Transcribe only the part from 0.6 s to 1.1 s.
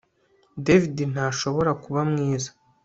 David